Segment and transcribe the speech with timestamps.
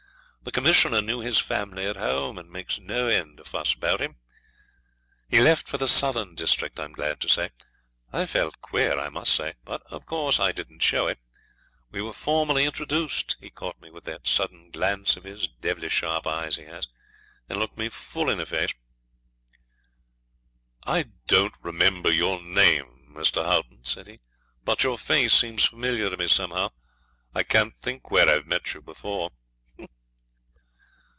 [0.43, 4.15] The Commissioner knew his family at home, and makes no end of fuss about him.
[5.29, 7.51] He left for the Southern district, I am glad to say.
[8.11, 11.19] I felt queer, I must say; but, of course, I didn't show it.
[11.91, 13.37] We were formally introduced.
[13.39, 16.87] He caught me with that sudden glance of his devilish sharp eyes, he has
[17.47, 18.73] and looks me full in the face.
[20.87, 23.45] '"I don't remember your name, Mr.
[23.45, 24.19] Haughton," said he;
[24.63, 26.71] "but your face seems familiar to me somehow.
[27.31, 29.29] I can't think where I've met you before."